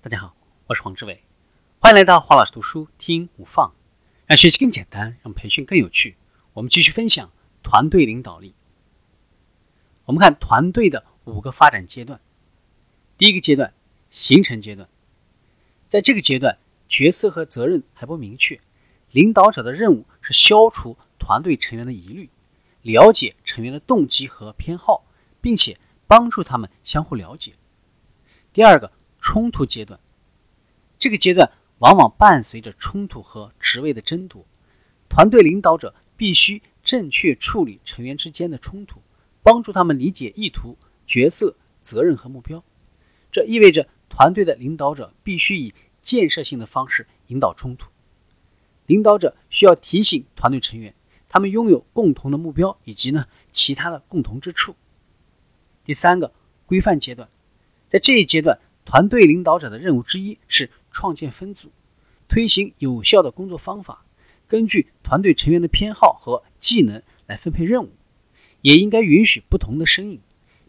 [0.00, 0.36] 大家好，
[0.68, 1.24] 我是黄志伟，
[1.80, 3.74] 欢迎来到黄老师读书听无放，
[4.26, 6.16] 让学习更简单，让培训更有趣。
[6.52, 7.32] 我们继续分享
[7.64, 8.54] 团队领导力。
[10.04, 12.20] 我们看团队的五个发展阶段。
[13.18, 13.74] 第一个阶段，
[14.08, 14.88] 形成阶段，
[15.88, 16.58] 在这个阶段，
[16.88, 18.60] 角色和责任还不明确，
[19.10, 22.30] 领导者的任务是消除团队成员的疑虑，
[22.82, 25.04] 了解成员的动机和偏好，
[25.40, 25.76] 并且
[26.06, 27.54] 帮助他们相互了解。
[28.52, 28.92] 第二个。
[29.28, 30.00] 冲突阶段，
[30.98, 34.46] 这个阶段往往伴随着冲突和职位的争夺，
[35.10, 39.02] 团队领导者必须正确处理成员之间的冲突，
[39.42, 42.64] 帮助他们理解意图、角色、责任和目标。
[43.30, 47.90] 这意味着团队的领导者必须以建设性的方式引导冲突。
[48.86, 50.94] 领导者需要提醒团队成员，
[51.28, 54.74] 他们拥有共同的目标以及呢其他的共同之处。
[55.84, 56.32] 第三个
[56.64, 57.28] 规范阶段，
[57.90, 58.58] 在这一阶段。
[58.88, 61.70] 团队领导者的任务之一是创建分组，
[62.26, 64.06] 推行有效的工作方法，
[64.46, 67.92] 根据团队成员的偏好和技能来分配任务，
[68.62, 70.22] 也应该允许不同的声音，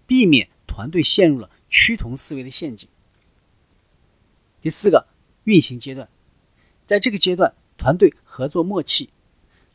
[0.05, 2.89] 避免团队陷入了趋同思维的陷阱。
[4.59, 5.07] 第四个
[5.45, 6.09] 运行阶段，
[6.85, 9.11] 在这个阶段，团队合作默契，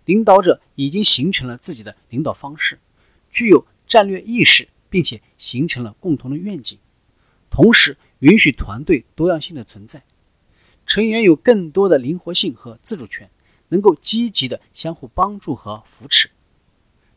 [0.05, 2.79] 领导者已经形成了自己的领导方式，
[3.31, 6.79] 具有战略意识，并且形成了共同的愿景，
[7.55, 7.97] 同时。
[8.21, 10.03] 允许团队多样性的存在，
[10.87, 13.29] 成员有更多的灵活性和自主权，
[13.69, 16.31] 能够积极的相互帮助和扶持。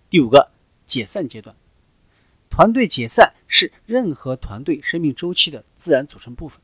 [0.10, 0.52] 第五个
[0.86, 1.56] 解散阶段，
[2.50, 6.60] 团队解散是任何团队生命周期的自然组成部分，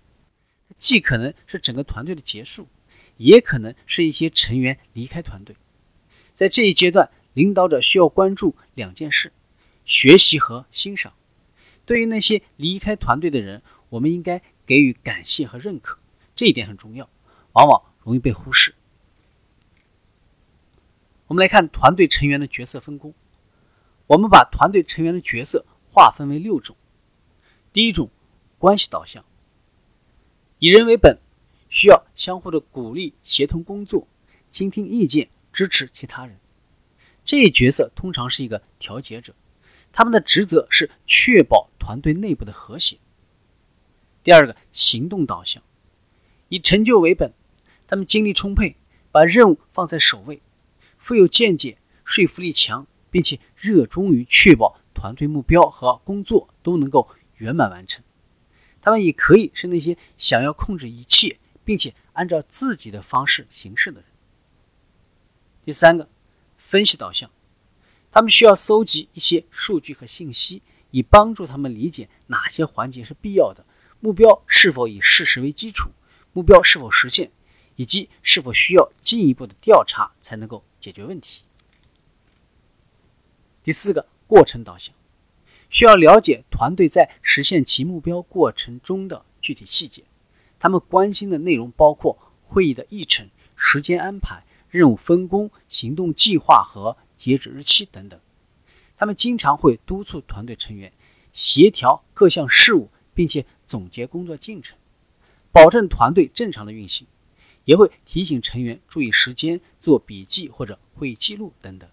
[0.78, 2.68] 既可能是整个团队的结束，
[3.16, 5.56] 也可能是一些成员离开团队。
[6.36, 9.32] 在这一阶段，领导者需要关注两件事：
[9.86, 11.14] 学习和欣赏。
[11.86, 16.00] 对于那些离开团队的人，我们应该给予感谢和认可，
[16.36, 17.10] 这一点很重要，
[17.54, 18.74] 往往容易被忽视。
[21.28, 23.14] 我们来看团队成员的角色分工。
[24.08, 26.76] 我们把团队成员的角色划分为六种。
[27.72, 28.10] 第一种，
[28.60, 29.24] 关系导向，
[30.60, 31.18] 以人为本，
[31.70, 34.06] 需要相互的鼓励、协同工作、
[34.52, 36.38] 倾听意见、支持其他人。
[37.24, 39.34] 这一角色通常是一个调节者，
[39.94, 42.98] 他们的职责是确保团队内部的和谐。
[44.24, 45.62] 第二个行动导向，
[46.50, 47.32] 以成就为本，
[47.88, 48.76] 他们精力充沛，
[49.12, 50.42] 把任务放在首位，
[50.98, 58.04] 富有见解，说服力强，并且热衷于确保团队目标和工作都能够圆满完成。
[58.82, 64.10] 他们也可以是那些想要控制一切，并且按照自己的方式行事的人。
[65.64, 66.10] 第三个
[66.58, 67.30] 分析导向，
[68.14, 73.66] 他们需要搜集一些数据和信息，以帮助他们理解哪些环节是必要的。
[74.00, 75.90] 目标是否以事实为基础？
[76.32, 77.32] 目标是否实现？
[77.76, 81.42] 以及是否需要进一步的调查才能够解决问题？
[83.64, 84.94] 第四个过程导向，
[85.72, 90.04] 需要了解团队在实现其目标过程中的具体细节。
[90.60, 98.20] 他们关心的内容包括会议的议程、时间安排、任务分工、行动计划和截止日期等等。
[98.98, 100.92] 他们经常会督促团队成员
[101.32, 102.90] 协调各项事务。
[103.16, 104.76] 并且总结工作进程，
[105.52, 107.06] 保证团队正常的运行，
[107.64, 111.88] 也会提醒成员注意时间、做笔记或者会议记录等等。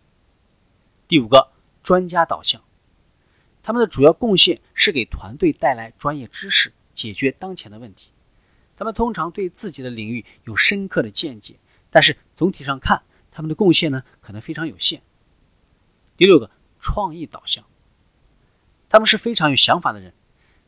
[1.06, 1.52] 第五个，
[1.82, 2.64] 专家导向，
[3.62, 8.12] 他们的主要贡献是给团队带来专业知识，解决当前的问题。
[8.78, 11.56] 他们通常对自己的领域有深刻的见解，
[11.90, 15.02] 但是总体上看，他们的贡献呢可能非常有限。
[16.20, 16.50] 第六个，
[16.80, 17.64] 创意导向，
[18.90, 20.12] 他们是非常有想法的人。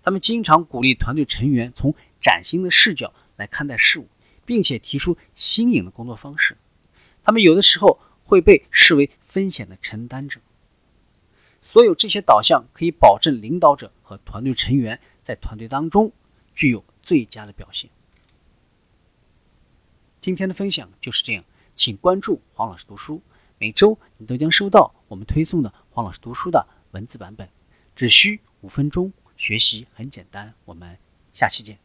[0.03, 4.09] 他们经常鼓励团队成员从崭新的视角来看待事物，
[4.47, 6.57] 并且提出新颖的工作方式。
[7.23, 10.41] 他们有的时候会被视为风险的承担者。
[11.61, 16.13] 所有这些导向可以保证领导者和团队成员在团队当中
[16.55, 17.91] 具有最佳的表现。
[20.19, 21.45] 今天的分享就是这样，
[21.75, 23.21] 请关注黄老师读书，
[23.59, 27.47] 每周你都将收到我们推送的黄老师读书的文字版本，
[27.94, 29.12] 只需五分钟。
[29.36, 30.97] 学习很简单，我们
[31.34, 31.78] 下期见。